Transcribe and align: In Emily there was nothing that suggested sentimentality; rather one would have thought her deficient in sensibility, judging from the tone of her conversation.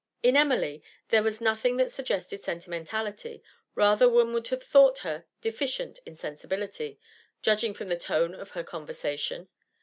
In 0.23 0.35
Emily 0.35 0.81
there 1.09 1.21
was 1.21 1.39
nothing 1.41 1.77
that 1.77 1.91
suggested 1.91 2.41
sentimentality; 2.41 3.43
rather 3.75 4.09
one 4.09 4.33
would 4.33 4.47
have 4.47 4.63
thought 4.63 4.97
her 5.05 5.25
deficient 5.41 5.99
in 6.07 6.15
sensibility, 6.15 6.99
judging 7.43 7.75
from 7.75 7.87
the 7.89 7.99
tone 7.99 8.33
of 8.33 8.49
her 8.57 8.63
conversation. 8.63 9.47